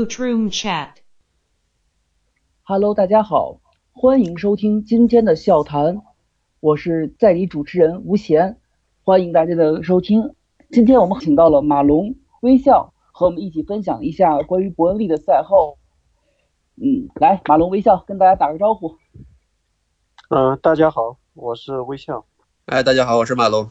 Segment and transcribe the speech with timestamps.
[0.00, 0.92] Bootroom Chat。
[2.62, 3.60] Hello，大家好，
[3.92, 6.00] 欢迎收听今天的笑谈，
[6.60, 8.58] 我是在理主持人吴贤，
[9.02, 10.34] 欢迎大家的收听。
[10.70, 15.76] 今天我们请到了马龙、微笑，和我们一起分享一下关于伯恩利的赛后。
[16.76, 18.96] 嗯，来，马龙、微笑跟大家打个招呼。
[20.30, 22.24] 嗯、大家好，我是微笑。
[22.64, 23.68] 哎，大家好，我是马龙。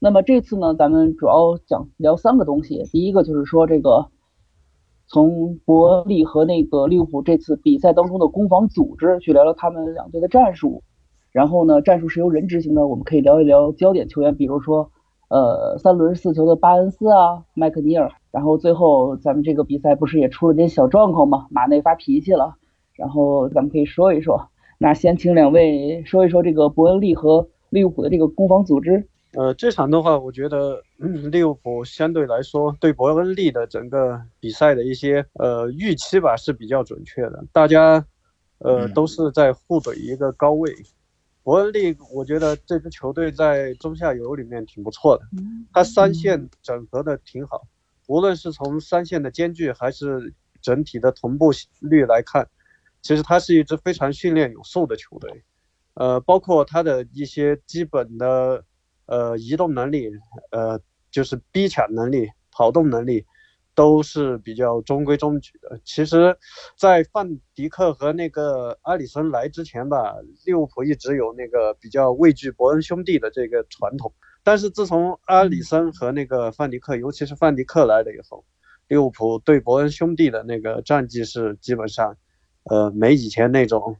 [0.00, 2.82] 那么这次呢，咱们主要讲聊三个东西。
[2.90, 4.10] 第一个就是说这个
[5.14, 10.82] 从伯恩利和那个利物浦这次比赛当中的攻防组织，去聊聊他们两队的战术。
[11.30, 14.90] 然后呢，战术是由人执行的，我们可以聊一聊焦点球员，比如说
[15.28, 18.10] 呃三轮四球的巴恩斯啊、麦克尼尔。
[18.32, 21.46] 然后最后咱们这个比赛不是也出了点小状况吗？
[21.48, 22.56] 马内发脾气了，
[22.96, 24.48] 然后咱们可以说一说。
[24.78, 29.06] 那先请两位说一说这个伯恩利和利物浦的这个攻防组织。
[29.36, 38.06] 呃，这场的话，我觉得、嗯、利物浦相对来说对伯恩利的整个比赛的一些呃预期吧是比较准确的，大家
[38.58, 40.72] 呃都是在互怼一个高位。
[41.42, 45.24] 伯恩利，我觉得这支球队在中下游里面挺不错的，
[45.72, 47.66] 他三线整合的挺好，
[48.06, 50.32] 无论是从三线的间距还是
[50.62, 52.48] 整体的同步率来看，
[53.02, 55.44] 其实他是一支非常训练有素的球队。
[55.94, 58.64] 呃，包括他的一些基本的
[59.06, 60.10] 呃移动能力，
[60.50, 63.24] 呃就是逼抢能力、跑动能力，
[63.74, 65.80] 都是比较中规中矩的。
[65.84, 66.36] 其实，
[66.76, 74.12] 在范迪克和那个阿里森来之前吧，利物浦一直有那个比较畏惧伯恩兄弟的这个传统。
[74.42, 78.44] 但是自从阿里森和那个范迪克，尤其是范迪克来了以后，
[78.88, 82.16] 利物浦对伯恩兄弟的那个战绩是基本上，
[82.64, 83.96] 呃，没以前那种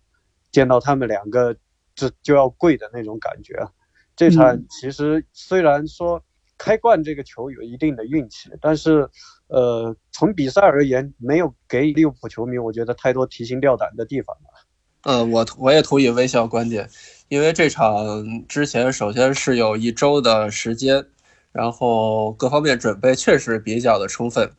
[0.52, 1.56] 见到他们两个。
[1.96, 3.70] 这就要跪的那种感觉啊！
[4.16, 6.22] 这场其实虽然说
[6.56, 9.08] 开冠这个球有一定的运气，但是
[9.48, 14.60] 呃，从比赛而言，没有给利物浦球迷我觉得太多提心吊胆的地方吧。
[15.02, 16.88] 嗯，我我也同意微笑观点，
[17.28, 21.04] 因为这场之前首先是有一周的时间，
[21.52, 24.52] 然后各方面准备确实比较的充分。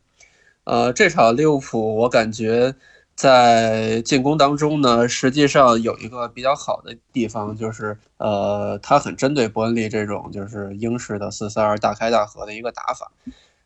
[0.65, 2.75] 呃，这场利物浦我感觉。
[3.15, 13.09] 在进攻当中呢，实际上有一个比较好的地方，就是呃，他很针对伯恩利这种就是英式的四三二大开大合的一个打法。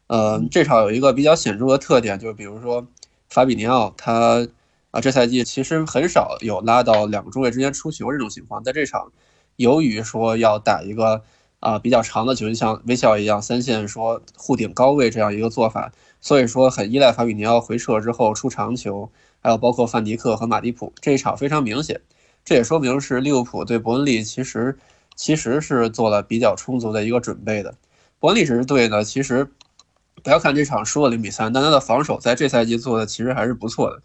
[0.05, 2.85] 呃，这场有一个比较显著的特点，就比如说
[3.27, 4.47] 法比尼奥，他
[4.91, 9.11] 啊这赛季其实很少有拉到两个中卫之间出球这种情况，在这场
[9.55, 11.23] 由于说要打一个
[11.59, 19.09] 啊比较长的球，就像微笑一样三线说互顶高位这样一个做法，所以说很依赖法比尼奥回撤之后出长球。
[19.41, 22.01] 还有包括范迪克和马蒂普这一场非常明显，
[22.43, 24.77] 这也说明是利物浦对伯恩利其实
[25.15, 27.75] 其实是做了比较充足的一个准备的。
[28.19, 29.49] 伯恩利这支队呢，其实
[30.23, 34.01] 不要看这场输了零比三，但他的防守在这赛季做的其实还是不错的，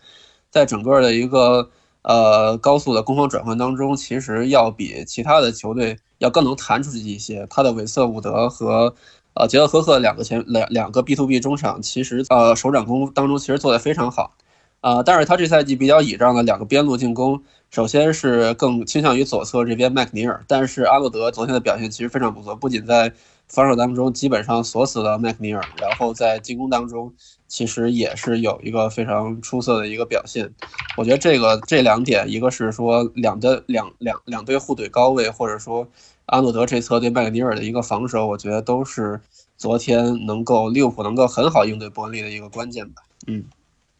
[0.50, 1.68] 在整个的一个
[2.02, 7.44] 呃高速的攻防转换当中，其实要比其他的球队要更能弹出去一些。
[7.50, 8.94] 他的韦瑟伍德和
[9.34, 14.36] 呃杰德赫赫两个前两两个 B to B 中场，其实呃手掌攻当中其实做得非常好。
[14.84, 23.10] 啊、但是他这赛季比较倚仗的两个边路进攻，首先是更倾向于左侧这边麦克尼尔，但是阿诺德昨天的表现其实非常不错，不仅在
[23.48, 27.10] 防守当中基本上锁死了麦克尼尔，然后在进攻当中
[27.48, 30.52] 其实也是有一个非常出色的一个表现。
[30.98, 35.88] 我觉得这个这两点，一个是说两的两两两队互怼高位，或者说
[36.26, 39.18] 阿诺德这侧对麦克尼尔的一个防守，我觉得都是
[39.56, 43.02] 昨天能够利物浦能够很好应对伯恩利的一个关键吧。
[43.26, 43.44] 嗯。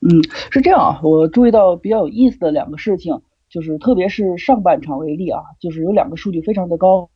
[0.06, 7.08] 嗯，是这样啊，我注意到比较有意思的两个事情，就是特别是上半场为例啊，就是有两个数据非常的高，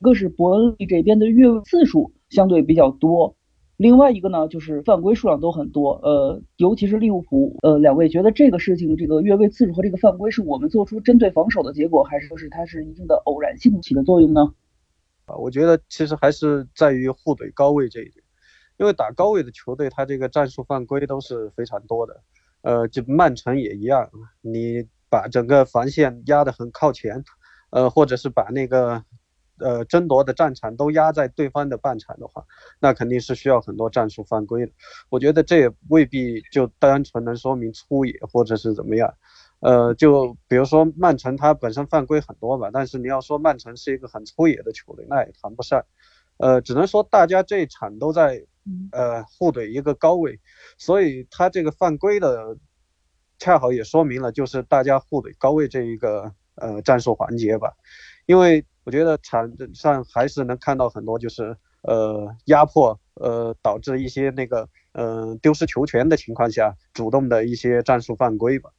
[0.00, 3.36] 一个是伯恩利这边的越位次数相对比较多，
[3.76, 14.52] 另外一个呢就是犯规数量都很多，呃，尤其是利物浦，呃，两位觉得这个事情，这个越位次数和这个犯规是我们做出针对防守的结果，还是说是它是一定的偶然性起的作用呢？
[15.26, 18.23] 啊，我觉得其实还是在于互怼高位这一点。
[18.76, 22.20] 因为打高位的球队，他这个战术犯规都是非常多的，
[22.62, 24.10] 呃，就曼城也一样，
[24.40, 27.22] 你把整个防线压得很靠前，
[27.70, 29.04] 呃，或者是把那个
[29.58, 32.44] 呃争夺的战场都压在对方的半场的话，
[32.80, 34.72] 那肯定是需要很多战术犯规的。
[35.08, 39.14] 我觉得这也未必就单纯能说明粗野或者是怎么样，
[39.60, 45.84] 呃，就比如说曼城他本身犯规很多吧，但是你要说曼城是一个很粗野的球队，那也谈不上，
[46.38, 48.44] 呃，只能说大家这一场都在。
[48.92, 50.40] 呃，互怼一个高位，
[50.78, 52.56] 所以他这个犯规的，
[53.38, 57.72] 恰好也说明了就是大家互怼高位这一个呃战术环节吧。
[58.26, 68.70] 因为我觉得场上还是能看到很多就是呃压迫，呃导致一些那个嗯丢失球权的情况下，主动的一些战术犯规吧。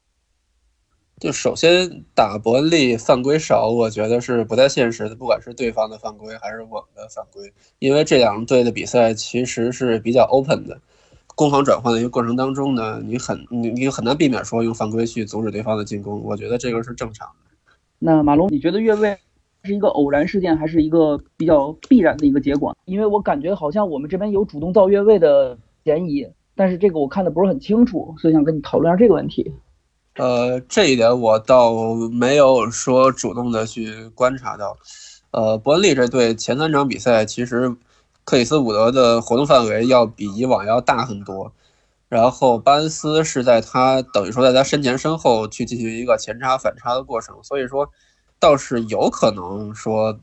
[1.18, 10.78] 就首先打伯恩利犯规少，我觉得是不太现实的，不管是对方的犯规还是我们的犯规，因为这两队的比赛其实是比较 open 的，
[11.34, 17.74] 攻防转换的一个过程当中呢，你很你你很难避免说用犯规去阻止对方的进攻，我觉得这个是正常的。
[17.98, 19.16] 那马龙，你觉得越位
[19.62, 22.76] 是一个偶然事件，还是一个比较必然的一个结果？
[22.84, 29.50] 因为我感觉好像我们这边有主动造越位的嫌疑，但是这个我看的不是很清楚，所以想跟你讨论下这个问题。
[30.16, 31.74] 呃，这一点我倒
[32.10, 34.78] 没有说主动的去观察到。
[35.30, 37.76] 呃，伯恩利这队前三场比赛，其实
[38.24, 41.52] 克里斯伍德的活动范围要比以往要大很多。
[42.08, 47.90] 然后巴恩斯是在他等于说在他身前身后去进行一个前插反插的过程，所以说
[48.40, 50.18] 倒是有可能说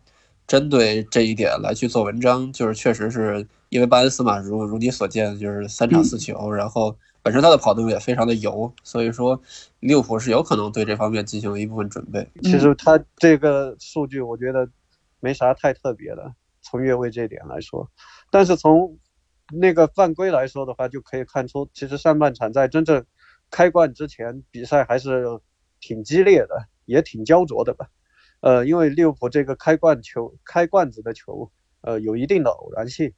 [0.48, 6.96] 针对这一点来去做文章，就是确实是因为巴恩斯嘛，如如你所见，就是三场四球，然后。
[7.24, 9.42] 本身他的跑动也非常的油，所以说
[9.80, 12.30] 利物浦是有可能对这方面进行了一部分准备。
[12.44, 14.70] 其实他这个数据我觉得
[15.22, 17.90] 没啥太特别的，从越位这点来说，
[18.30, 19.00] 但是从
[19.54, 23.06] 那个犯规来说的话，就可以看出，其实上半场在真正
[23.50, 25.40] 开冠之前，比赛还是
[25.80, 27.88] 挺激烈的，也挺焦灼的吧。
[28.42, 31.50] 呃，因为利物浦这个开冠球、开罐子的球，
[31.80, 33.14] 呃，有一定的偶然性。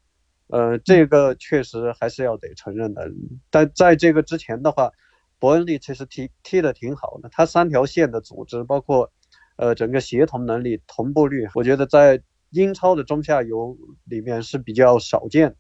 [0.48, 3.10] 呃，这个确实还是要得承认的，
[3.50, 4.92] 但在这个之前的话，
[5.40, 9.12] 伯恩利其实踢踢的挺好的，他三条线的组织，包括
[9.58, 12.22] 呃整个协同能力、同步率，我觉得在
[12.52, 13.76] 英超的中下游
[14.06, 15.56] 里面是比较少见。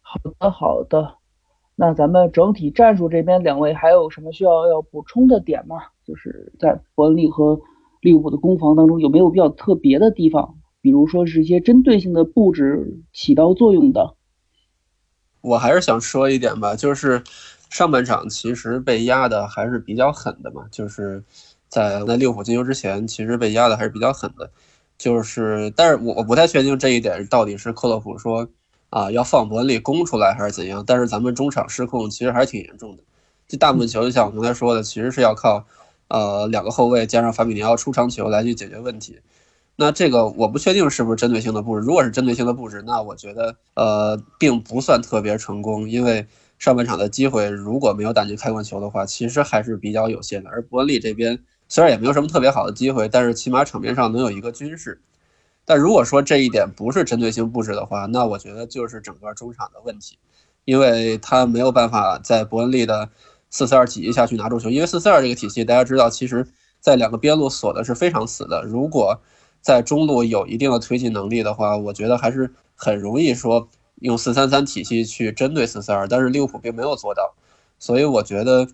[0.00, 1.16] 好的，好的，
[1.74, 5.76] 那咱们整体战术这边两位还有什么需要要补充的点吗？
[6.04, 7.60] 就是在伯恩利和
[8.00, 10.54] 利物浦的攻防当中有没有比较特别的地方？
[10.80, 14.14] 比如说是一些针对性的布置起到作用的。
[15.40, 17.22] 我还是想说一点吧，就是
[17.70, 21.22] 上半场其实被压的还是比较狠的嘛，就是
[21.68, 24.50] 在那六浦进球之前，其实被压的还是比较狠的，
[24.98, 28.48] 就是但是我我不太确定这一点到底是克洛普说
[28.90, 33.02] 啊要放伯恩利攻出来还是怎样，但是咱们中场失控其实还是挺严重的，
[33.46, 35.64] 这大部分球就像我刚才说的，其实是要靠
[36.08, 39.20] 呃两个后卫加上法比尼奥出长球来去解决问题。
[39.80, 41.86] 那这个我不确定是不是针对性的布置。
[41.86, 46.26] 如果是针对性的布置，那我觉得呃并不算特别成功，因为
[46.58, 50.50] 上半场的机会如果没有打进开关球的话，其实还是比较有限的。
[50.50, 51.38] 而伯恩利这边
[51.68, 55.00] 虽然也没有什么特别好的机会，但是起码场面上能有一个均势。
[55.64, 60.18] 但如果说这一点不是针对性布置的话，那我觉得就是整个中场的问题，
[60.64, 63.10] 因为他没有办法在伯恩利的
[63.48, 66.44] 四四二体系下去拿住球，因为四四二这个体系大家知道，其实
[66.80, 69.20] 在两个边路锁的是非常死的，如果
[69.68, 77.34] 在中路有一定的推进能力的话，我觉得还是很容易说用四三三体系去针对四四二，但是利物浦并没有做到，
[77.78, 78.66] 所以我觉得，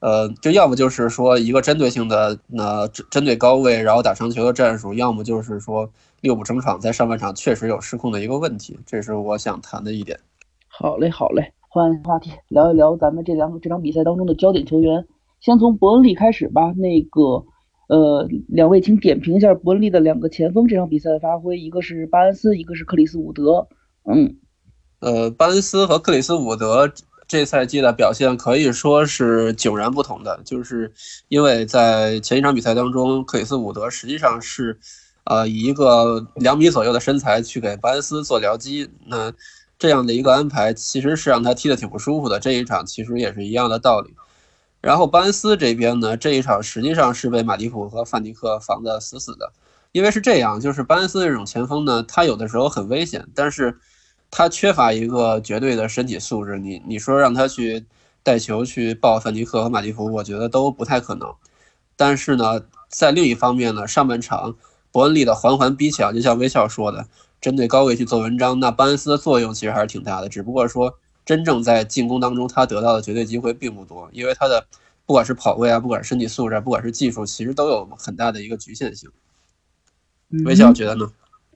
[0.00, 5.88] 呃，就要么就是说一个针对性的那针针对高位然后打长球的战术，要么就是说
[6.20, 10.18] 利物浦整场在上半场确实有失控的一个问题，这是我想谈的一点。
[10.66, 15.06] 好嘞，好嘞，换话题，聊一聊咱们这两这场比赛当中的焦点球员，
[15.38, 17.44] 先从伯恩利开始吧，那个。
[17.90, 23.66] 呃，两位请点评一下伯恩利的两个前锋这场比赛的发挥，一个是巴恩斯，一个是克里斯伍德。
[24.04, 24.36] 嗯，
[25.00, 26.88] 呃，巴恩斯和克里斯伍德
[27.26, 30.92] 这赛季的表现可以说是迥然不同的，就是
[31.26, 34.78] 因为在前一场比赛当中，克里斯伍德实际上是，
[35.24, 39.32] 呃，以一个两米左右的身材去给巴恩斯做僚机，那
[39.80, 42.38] 这样的一个安排其实是让他踢得挺不舒服的。
[42.38, 44.14] 这一场其实也是一样的道理。
[44.80, 49.52] 然后巴恩斯这边呢，这一场实际上是被马蒂普和范迪克防得死死的，
[49.92, 53.78] 因为是这样，就是巴恩斯这种前锋呢，他有的时候很危险，但是
[54.30, 56.58] 他缺乏一个绝对的身体素质。
[56.58, 57.84] 你你说让他去
[58.22, 61.34] 带球去抱范迪克和马蒂普，我觉得都不太可能。
[61.96, 64.56] 但是呢，在另一方面呢，上半场
[64.90, 67.06] 伯恩利的环环逼抢，就像微笑说的，
[67.38, 70.98] 针对高位去做文章，那巴恩斯的作用其实还是挺大的，只不过说。
[71.30, 74.66] 真正在进攻当中，他得到的绝对机会并不多，因为他的
[75.06, 79.08] 不管是跑位啊，不管是身体素质，不管是技术，其实都有很大的一个局限性。
[80.44, 81.08] 微笑觉得呢？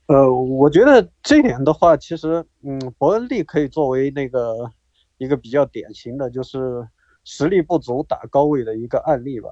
[0.06, 4.70] 呃，我觉得这点的话，其实，嗯，伯恩利可以作为那个
[5.18, 6.86] 一个比较典型的，就是
[7.24, 9.48] 实力不足打高位的一个案例吧。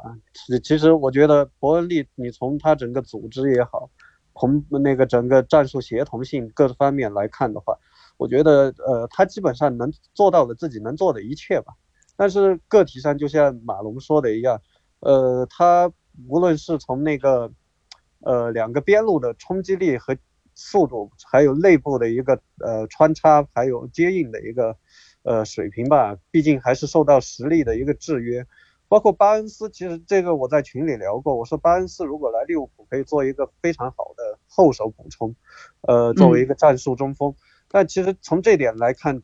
[0.63, 3.91] 其实，我觉得伯恩利，你从他整个组织也好，
[4.37, 7.77] 从那个整个战术协同性各方面来看的话。
[8.23, 11.75] 我觉得，呃，他基本上能做到了自己能做的一切吧。
[12.17, 14.63] 但是个体上，就像马龙说的一样，
[15.01, 15.91] 呃，他
[16.29, 17.51] 无论是从那个，
[18.21, 20.17] 呃，两个边路的冲击力和
[20.55, 24.77] 速度，还有内部的一个呃穿插，还有接应的一个
[25.25, 28.47] 呃水平吧，毕竟还是受到实力的一个制约。
[28.87, 35.35] 包括巴恩斯，其实这个我在群里聊过，我说巴恩斯如果来利物浦可以做一个非常好的后手补充，
[35.81, 37.35] 呃，作为一个战术中锋。
[37.73, 39.23] 但其实从这点来看，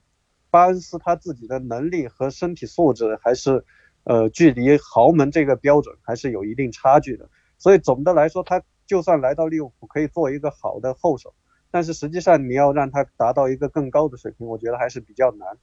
[0.50, 3.62] 巴恩斯他自己的能力和身体素质还是，
[4.04, 7.28] 呃，距离豪门这个标准还是有一定差距的。
[7.58, 11.34] 所以总的来说，他就算来到利物浦可以做一个好的后手，
[11.70, 15.58] 但是实际上你要让他达到一个更高的水平，我觉得还是比较难。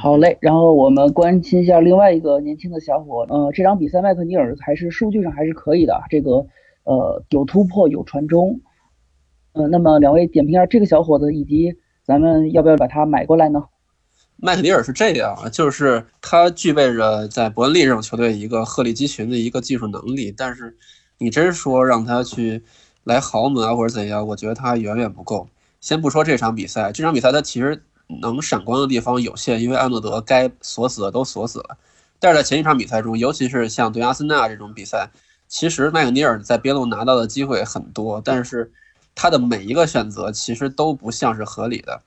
[0.00, 6.46] 好嘞，然后我们关心一下另外一个年轻的小伙，呃，这场比赛麦克尼尔还是数据上还是可以的，这个
[6.84, 8.60] 呃有突破有传中，
[9.52, 13.64] 呃，那么两位点评一下这个小伙子，以及咱们要不要把他买过来呢？
[14.36, 20.76] 麦克尼尔是这样啊，就是他具备着在伯恩利这种球队一个鹤立鸡群的一个技术能力，但是
[21.18, 22.62] 你真说让他去
[23.04, 25.48] 来豪门啊或者怎样，我觉得他远远不够。
[25.80, 27.82] 先不说这场比赛，这场比赛他其实。
[28.20, 31.78] 能闪光的地方有限，因为安诺德该锁死的都锁死了。
[32.18, 35.08] 但是在前一场比赛中，尤其是像对阿森纳这种比赛，
[35.48, 38.70] 其实麦克尼尔在边路拿到的机会很多，但是
[39.14, 42.02] 他的每一个选择其实都不像是合理的。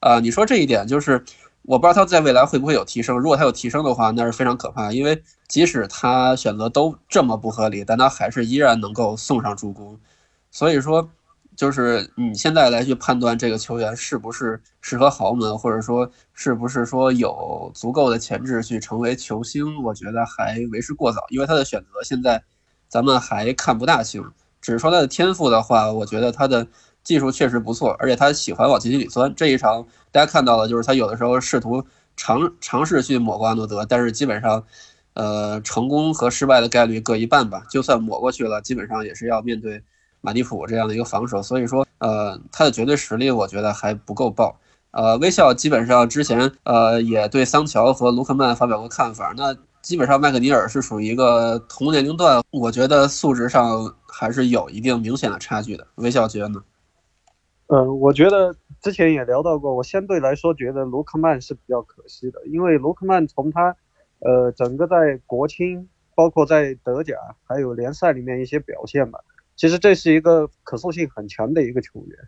[0.00, 1.24] 啊，你说这一点就是
[1.62, 3.18] 我不知道他在未来会不会有提升。
[3.18, 9.98] 如果他有提升的话，那是非常可怕，因为即使他选择都这么不合理，但他还是依然能够送上助攻。
[10.50, 11.08] 所以说。
[11.58, 22.40] 就是你现在来去判断这个球员是不是适合豪门，或者说是不是说有足够的潜质去成为球星，我觉得还为时过早，因为他的选择现在
[22.86, 24.24] 咱们还看不大清。
[24.60, 26.66] 只是说他的天赋的话，我觉得他的
[27.02, 29.32] 技术确实不错，而且他喜欢往禁区里钻。
[29.34, 31.84] 这一场大家看到了，就是他有的时候试图
[32.16, 34.64] 尝尝试去抹过阿诺德，但是基本上，
[35.14, 37.62] 呃，成功和失败的概率各一半吧。
[37.70, 39.82] 就算抹过去了，基本上也是要面对。
[40.20, 44.58] 马蒂普这样的一个防守，所以说，呃，他的绝对实力我觉得还不够爆。
[44.90, 55.86] 呃，微笑基本上之前呃也对桑乔和卢克曼发表过看法，那基本上麦克尼尔是属于一个同年龄段，我觉得素质上还是有一定明显的差距的。
[55.96, 56.64] 韦小觉得呢？
[57.68, 63.76] 嗯，我觉得之前也聊到过，我相对来说觉得卢克曼是比较可惜的，因为卢克曼从他
[64.20, 69.20] 呃整个在国青，包括在德甲还有联赛里面一些表现吧。
[69.54, 72.18] 其实这是一个可塑性很强的一个球员，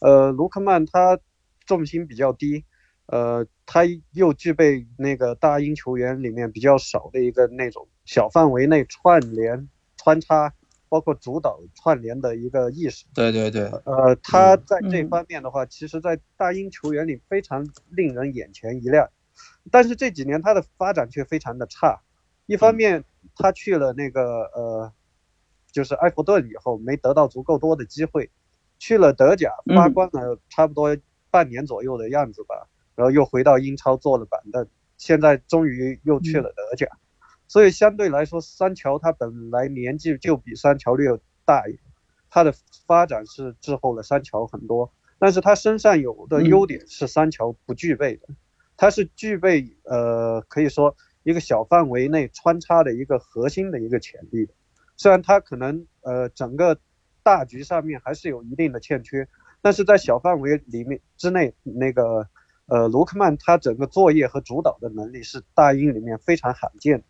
[0.00, 1.18] 呃，卢克曼他
[1.66, 2.64] 重心比较低，
[3.06, 3.82] 呃，他
[4.12, 9.68] 又具备那个大英球员里面比较少的一个那种小范围内串联、
[9.98, 10.54] 穿插，
[10.88, 13.04] 包括主导串联的一个意识。
[13.14, 13.64] 对对对。
[13.84, 19.08] 呃，他在这方面的话，其实，在大英球员里非常令人眼前一亮，
[19.70, 22.00] 但是这几年他的发展却非常的差。
[22.46, 23.04] 一方面，
[23.36, 24.92] 他去了那个呃。
[25.70, 28.30] 就是埃弗顿以后没得到足够多的机会，
[28.78, 30.96] 去了德甲发光了差不多
[31.30, 32.66] 半年左右的样子吧，
[32.96, 34.66] 然后又回到英超坐了板凳，
[34.96, 36.88] 现在终于又去了德甲，
[37.48, 41.80] 所以相对来说，三桥他本来年纪就比三桥略大一点，
[42.28, 42.54] 他的
[42.86, 48.28] 发展是滞后了三桥很多，但是他身上有的优点是三桥不具备的，
[48.76, 54.52] 他是具备呃可以说一个小范围内穿插的一个核心的一个潜力的。
[54.98, 56.78] 虽然他可能呃整个
[57.22, 59.26] 大局上面还是有一定的欠缺，
[59.62, 62.28] 但是在小范围里面之内，那个
[62.66, 67.04] 呃卢克曼他整个作业和主导的能力是大英里面非常罕见的。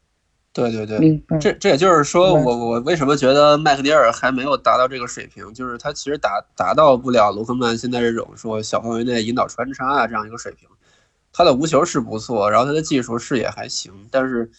[0.53, 10.69] 对对对，这这也就是说我我为什么觉得麦克迪尔还没有达到这个水平，就是他其实达达到不了罗克曼现在这种说小范围内引导穿插啊这样一个水平。
[11.33, 14.51] 他的无球是不错，然后他的技术视野还行，但是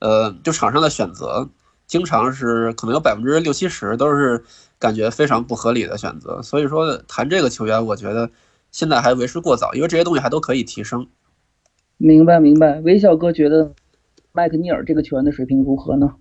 [0.00, 1.48] 呃就场上的选择。
[1.86, 4.42] 经常是可能有百分之六七十都是
[4.76, 8.28] 感觉非常不合理的选择，所以说谈这个球员，我觉得
[8.72, 11.06] 现在还为时过早，因为这些东西还都可以提升。
[11.96, 13.72] 明白明白，微笑哥觉得
[14.36, 16.14] 麦克尼尔这个球员的水平如何呢？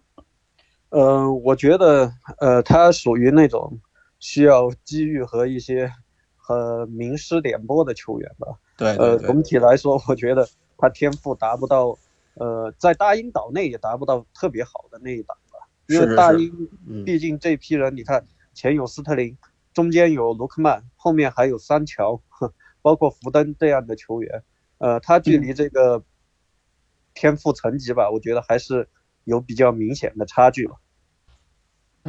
[0.88, 3.77] 呃，我觉得呃他属于那种
[4.19, 5.91] 需要机遇和一些
[6.48, 8.48] 呃名师点拨的球员吧。
[8.77, 11.98] 对，呃，总体来说，我觉得他天赋达不到，
[12.36, 15.60] 呃，在大英岛内也达不到特别好的那一档吧。
[15.88, 16.69] 因为大英，
[17.03, 19.38] 毕竟这批人，你看前有斯特林，
[19.74, 22.22] 中间有卢克曼，后面还有三乔，
[22.81, 24.41] 包括福登这样的球员，
[24.77, 26.01] 呃，他距离这个
[27.15, 28.88] 天赋层级吧，我觉得还是
[29.24, 30.75] 有比较明显的差距吧。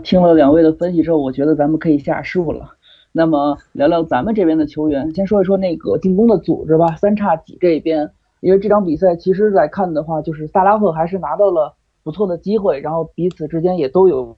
[0.05, 2.75] 听了两位的分析之后，我觉得咱们可以下树了。
[3.13, 6.97] 那么聊聊咱们这边的球员，先说一说那个进攻的组织吧。
[6.97, 8.11] 三叉戟这边，
[8.41, 11.75] 因为这场比赛其实来看的话，就是萨拉赫还是拿到了。
[12.03, 14.37] 不错的机会，然后彼此之间也都有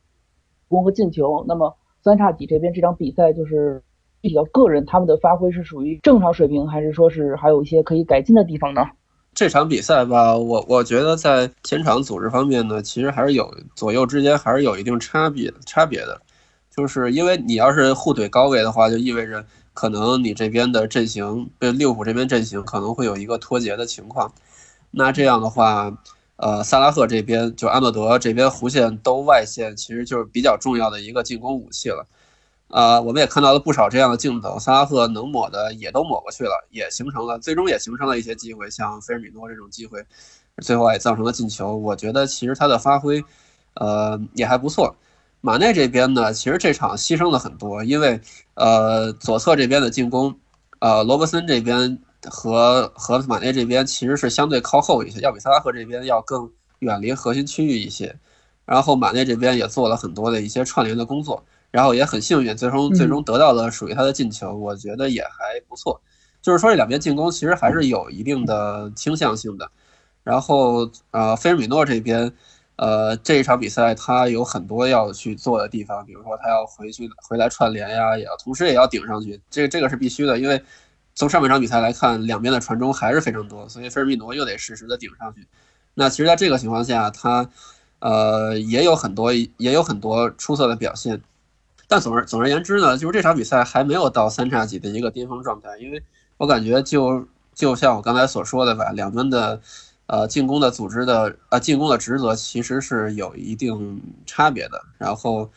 [0.68, 1.44] 攻和进球。
[1.46, 3.82] 那么三叉戟这边这场比赛就是
[4.22, 8.86] 体到个人他们的发挥是属于正常水平，还是说是还有一些可以改进的地方呢？
[9.34, 16.20] 这场比赛吧，我我觉得在前场组织方面呢，其实还是有左右之间还是有一定差别差别的，
[16.76, 19.44] 就是因为你要是互怼高位的话，就意味着
[19.74, 24.32] 可能你这边的阵型，对利物浦这边阵型可能会有一个脱节的情况。
[24.90, 25.96] 那这样的话，
[26.34, 32.06] 呃，萨拉赫这边就阿诺德这边弧线兜外线，其实就是比较重要的一个进攻武器了。
[32.68, 40.04] 啊，我们也看到了不少这样的镜头，萨拉赫能抹的也都抹过去了，也形成了，最终也形成了一些机会，像菲尔米诺这种机会，
[40.62, 41.76] 最后也造成了进球。
[41.76, 43.24] 我觉得其实他的发挥，
[43.74, 44.94] 呃，也还不错。
[45.40, 48.20] 马内这边呢，其实这场牺牲了很多，因为
[48.54, 50.38] 呃，左侧这边的进攻，
[50.80, 58.18] 呃，罗伯森这边和和马内这边其实是相对靠后一些，要比萨拉赫这边要更远离核心区域一些。
[58.66, 61.42] 然后马内这边也做了很多的一些串联的工作。
[61.70, 66.00] 然后也很幸运，最终最终得到了属于他的进球，我觉得也还不错。
[66.40, 69.70] 就是说这两边进攻其实还是有一定的倾向性的。
[70.22, 72.32] 然后呃，菲尔米诺这边，
[72.76, 80.62] 呃，这一场比赛他有很多要去做的地方，比如说他要回去回来串联呀，也要同时也要顶上去，这这个是必须的，因为
[81.14, 85.46] 从上半场比赛来看，两边的传中还是非常多，所以菲尔米诺又得实时的顶上去。
[85.94, 87.48] 那其实在这个情况下，他
[88.00, 91.20] 呃也有很多也有很多出色的表现。
[91.90, 96.02] 但总而总而言之呢，就是这场比赛还没有到三叉戟的一个巅峰状态，因为
[96.36, 99.58] 我感觉就就像我刚才所说的吧，两端的，
[100.06, 104.78] 呃，进攻的组织的呃进攻的职责其实是有一定差别的。
[104.98, 105.50] 然后，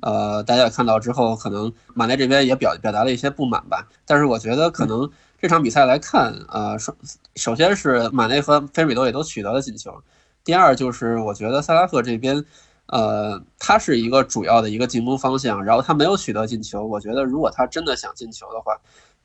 [0.00, 3.88] 呃，大家也看到之后，可能马内这边也表表达了一些不满吧。
[4.04, 6.94] 但是我觉得可能这场比赛来看，呃，首
[7.36, 10.02] 首先是马内和菲尔米诺也都取得了进球，
[10.44, 12.44] 第二就是我觉得萨拉赫这边。
[12.88, 16.86] 呃，他是一个主要的一个进攻方向，然后他没有取得进球。
[16.86, 18.74] 我觉得如果他真的想进球的话，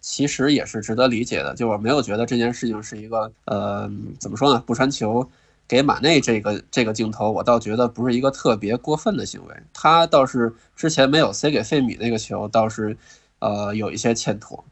[0.01, 1.55] 其实也是值得理解的。
[1.55, 4.61] 就我没有觉得这件事情是一个呃，怎么说呢？
[4.65, 5.29] 不传球
[5.67, 9.55] 给马内这个这个镜头，我倒觉得不是一个特别过分的行为。
[9.73, 12.97] 他倒是之前没有塞给费米那个球，倒是
[13.39, 14.63] 呃有一些欠妥。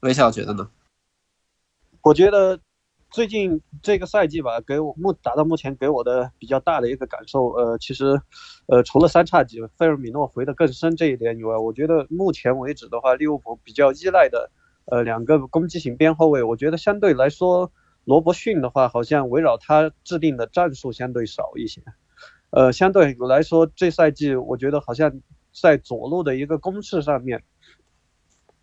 [0.00, 0.68] 微笑觉得呢？
[2.02, 2.60] 我觉得。
[3.10, 8.20] 最近这个赛季吧，给我目达到目前给我的比较大的一个感受，呃，其实，
[8.66, 14.50] 呃，除了三叉戟费尔米诺回的更深这一点以外，我觉得目前为止的话，利物浦比较依赖的，
[14.86, 17.72] 呃，两个攻击型边后卫，我觉得相对来说，
[18.04, 21.82] 罗伯逊的话，好像围绕他制定的战术相对少一些，
[22.50, 25.20] 呃，相对来说，这赛季我觉得好像
[25.54, 27.44] 在左路的一个攻势上面，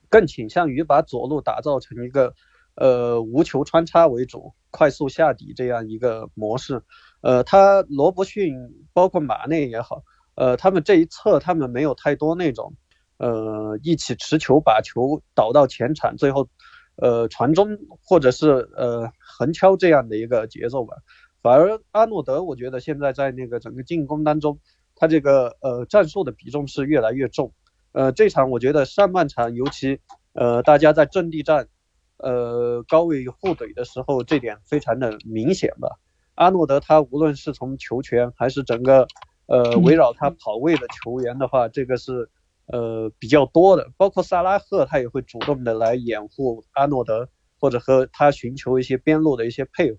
[0.10, 2.36] 更倾向于把左路打造成一个。
[2.76, 6.82] 呃，无球穿插为主，快速下底这样一个模式。
[7.22, 8.54] 呃，他罗伯逊
[8.94, 10.04] 包括马内也好，
[10.36, 12.74] 呃，他们这一侧他们没有太多那种，
[13.18, 16.50] 呃，一起持球把球导到前场，最后，
[16.96, 20.96] 呃，传中或者是呃横敲这样的一个节奏吧。
[21.44, 24.60] 反而阿诺德，我觉得现在在那个整个进攻当中，
[24.96, 27.54] 他这个呃战术的比重是越来越重。
[27.92, 30.00] 呃，这场我觉得上半场尤其，
[30.34, 31.68] 呃，大家在阵地战。
[32.17, 35.99] 呃，高位互怼的时候，这点非常的明显吧。
[36.36, 39.08] 阿诺德他无论是从球权还是整个
[39.47, 42.30] 呃围绕他跑位的球员的话，这个是
[42.67, 43.91] 呃比较多的。
[43.97, 47.28] 包括萨拉赫他也会主动的来掩护阿诺德，
[47.60, 49.97] 或者和他寻求一些边路的一些配合。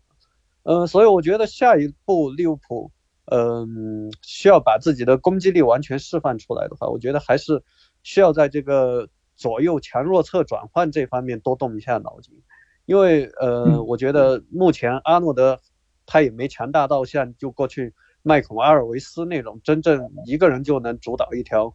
[0.63, 2.91] 嗯，所以我觉得下一步利物浦
[3.27, 7.63] 嗯需要把自己的攻击力完全释放出来的话，我觉得还是
[8.03, 9.09] 需要在这个。
[9.37, 12.43] 左右强弱侧转换这方面多动一下脑筋，
[12.87, 15.61] 因为呃，我觉得目前阿诺德
[16.07, 21.75] 他也没强大到像就过去麦孔阿尔维斯那种真正一个人就能主导一条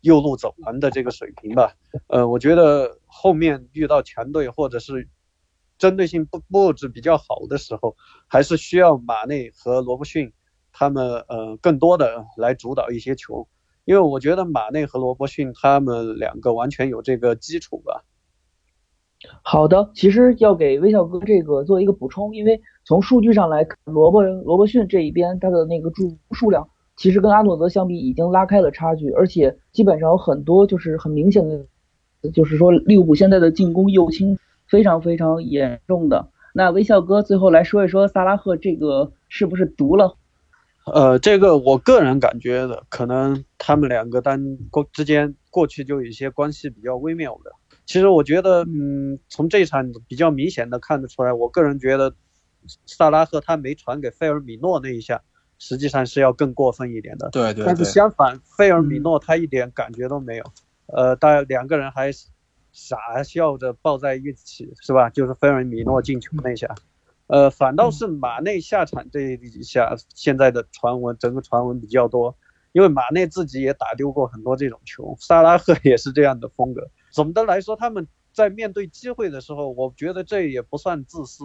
[0.00, 1.74] 右路走廊的这个水平吧。
[2.06, 5.08] 呃，我觉得后面遇到强队或者是
[5.78, 7.96] 针对性布布置比较好的时候，
[8.28, 10.32] 还是需要马内和罗伯逊
[10.72, 13.48] 他们呃更多的来主导一些球。
[13.84, 18.04] 因为我觉得马内和罗伯逊他们两个完全有这个基础吧。
[19.42, 36.30] 好的，其实要给微笑哥这个做一个补充，因为从数据上来看，罗伯罗伯逊这一边他的那个助数量，其实跟阿诺德相比已经拉开了差距，而且基本上有很多就是很明显的，就是说利物浦现在的进攻右倾非常非常严重的。
[36.52, 40.16] 那微笑哥最后来说一说萨拉赫这个是不是毒了？
[40.86, 47.52] 呃，这个我个人感觉的，可能他们两个单过之间过去就有一些关系比较微妙的。
[47.84, 52.14] 其实我觉得，嗯，从这场比较明显的看得出来，我个人觉得
[52.86, 55.20] 萨拉赫他没传给费尔米诺那一下，
[55.58, 57.28] 实际上是要更过分一点的。
[57.30, 57.64] 对对。
[57.64, 60.44] 但是相反，费尔米诺他一点感觉都没有。
[60.86, 62.10] 呃，大两个人还
[62.72, 65.10] 傻笑着抱在一起，是吧？
[65.10, 66.74] 就是费尔米诺进球那一下，
[67.32, 72.36] 呃，反倒是马内下场这一下，现在的传闻，整个传闻比较多，
[72.72, 76.90] 因为马内自己也打丢过很多这种球，萨拉赫也是这样的风格。
[77.10, 81.44] 总的来说，他们在面对机会的时候，我觉得这也不算自私，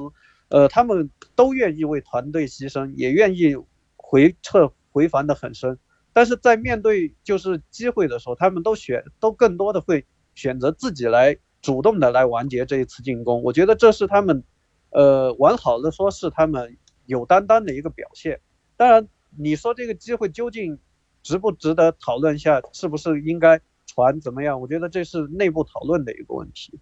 [0.49, 3.55] 呃，他们都愿意为团队牺牲，也愿意
[3.95, 5.79] 回撤回防的很深。
[6.11, 13.41] 但是在面对就是机会的时候，他们都选都更多的会选择自己来主动的来完结这一次进攻。
[13.41, 14.43] 我觉得这是他们，
[14.91, 18.39] 呃，往好的说是他们有担当的一个表现。
[18.75, 20.79] 当然，你说这个机会究竟
[21.23, 24.59] 值不值得讨论一下，是不是应该传怎么样？
[24.61, 26.79] 我觉得这是内部讨论的一个问题，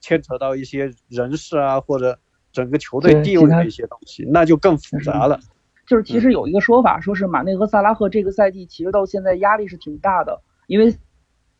[0.00, 2.18] 牵扯到一些人事啊或者
[2.52, 5.38] 整个球队地位的一些东西，那就更复杂了。
[5.86, 10.92] 就是其实有一个说法，说是马内和萨拉赫这个赛季其实到现在压力是挺大的，因为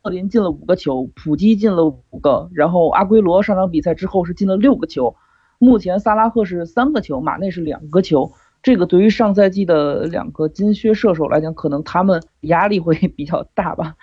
[0.02, 5.16] 特林进了五个球，普基进了五个，然后阿圭罗上场比赛之后是进了六个球，
[5.62, 8.32] 目前萨拉赫是三个球，马内是两个球，
[8.64, 13.94] 这个对于上赛季的两个金靴射手来讲，可能他们压力会比较大吧？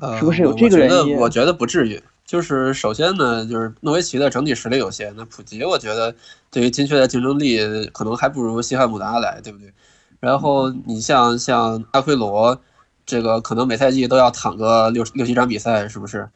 [0.00, 1.16] 呃是不是有这个原因？
[1.16, 2.00] 我觉得不至于。
[2.24, 6.14] 就是首先呢，就是诺维奇的整体实力有限，那普吉我觉得
[6.50, 7.58] 对于金靴的竞争力
[7.92, 9.72] 可能还不如西汉姆达来，对不对？
[10.20, 12.58] 然后你像像阿奎罗，
[13.04, 16.28] 这个可能每赛季都要躺个六六七场比赛，是不是？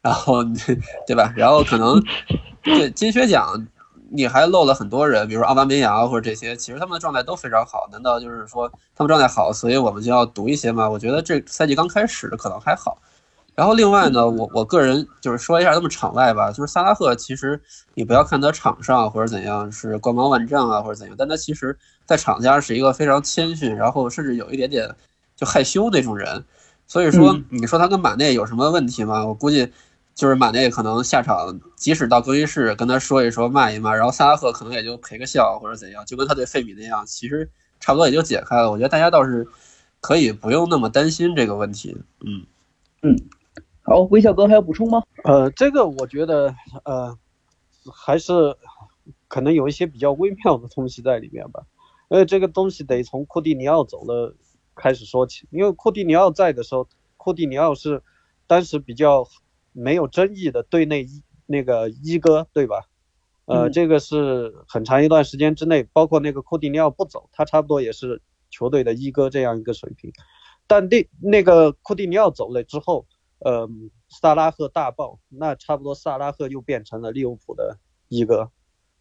[0.00, 0.42] 然后
[1.06, 1.32] 对吧？
[1.36, 2.02] 然后可能
[2.62, 3.66] 对金靴奖
[4.14, 7.88] 你还漏了很多人，比如说奥巴梅扬或者这些，其实他们的状态都非常好。
[7.90, 10.88] 难道就是说他们状态好，所以我们就要赌一些吗？
[10.88, 12.96] 我觉得这赛季刚开始可能还好。
[13.56, 17.60] 然后另外呢， 我我个人就是说一下他们场外吧，就是萨拉赫，其实
[17.94, 24.88] 你不要看他场上或者怎样是光芒万丈啊或者怎样，但他其实在场下是一个非常谦逊，然后甚至有一点点
[25.36, 26.44] 就害羞那种人。
[26.86, 29.24] 所以说，你说他跟马内有什么问题吗？
[29.26, 29.72] 我估计
[30.14, 37.50] 就是马内可能下场，即使到更衣室跟他说一说骂一骂，然后萨拉赫可能也就赔个笑或者怎样，就跟他对费米那样，其实
[37.80, 38.70] 差不多也就解开了。
[38.70, 39.46] 我觉得大家倒是
[40.00, 41.96] 可以不用那么担心这个问题。
[42.20, 42.46] 嗯
[43.02, 43.16] 嗯。
[43.82, 45.02] 好，微笑哥还要补充吗？
[45.24, 47.18] 呃，这个我觉得，呃，
[47.92, 48.56] 还是
[49.28, 51.62] 可能有一些比较微妙的东西在里面吧。
[52.08, 54.34] 因为，这个东西得从库蒂尼奥走了
[54.74, 58.02] 开始说起，因为库蒂尼奥在的时候，库蒂尼奥是
[58.46, 59.26] 当时比较
[59.74, 62.88] 没有争议的队内一那个一哥，对吧？
[63.46, 70.10] 呃，这个是很长一段时间之内，包括那个库蒂尼奥不走，他差不多也是球队的一哥这样一个水平。
[70.66, 73.06] 但那那个库蒂尼奥走了之后，
[73.40, 73.68] 呃，
[74.08, 77.76] 萨拉赫大爆，那差不多萨拉赫又变成了利物浦的
[78.08, 78.50] 一哥。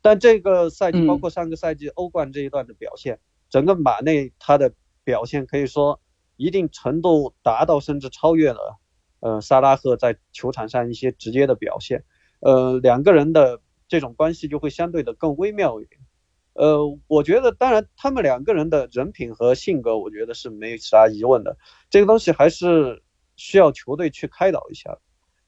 [0.02, 3.18] 但这个赛季，包括上个赛季欧冠这一段的表现，
[3.50, 4.74] 整个马内他的
[5.06, 6.02] 表现可以说
[6.36, 8.78] 一定程度达到甚至超越了，
[9.24, 12.04] 呃，萨拉赫在球场上一些直接的表现。
[12.42, 16.02] 呃，两个人的这种关系就会相对的更微妙一点。
[16.54, 21.58] 呃，我觉得当然他们两个人的人品和性格，我觉得是没啥疑问的。
[21.90, 23.02] 这个东西还是。
[23.36, 24.96] 需要球队去开导一下，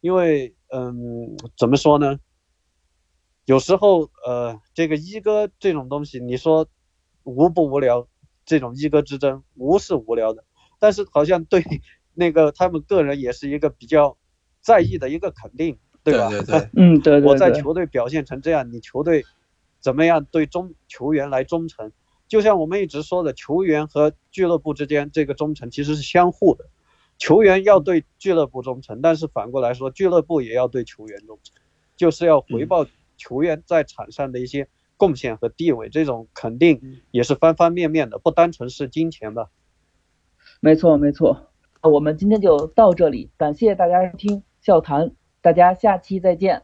[0.02, 2.20] 因为，嗯，怎么说呢？
[3.46, 6.68] 有时候，呃，这个一哥这种东西，你说
[7.22, 8.08] 无不无聊？
[8.44, 10.44] 这种一哥之争，无是无聊的，
[10.80, 11.64] 但是好像对
[12.16, 14.18] 那个他们个人也是一个比较
[14.62, 16.30] 在意的一个肯定，对吧？
[16.30, 17.30] 对对， 嗯，对对。
[17.30, 19.24] 我在球队表现成这样，你球队
[19.80, 21.92] 怎么样对忠球员来忠诚？
[22.28, 26.66] 就像我们一直说的，球员和俱乐部之间这个忠诚其实是相互的。
[27.18, 31.56] 球员要对俱乐部忠诚，但是反过来说，俱乐部也要对球员忠诚，
[31.96, 39.50] 就是要回报球员在场上的一些贡献和地位，这种肯定也是方方面面的，不单纯是金钱吧。
[40.60, 41.52] 没错，没错。
[41.88, 46.64] 我们今天就到这里，感谢大家收听笑谈，大家下期再见。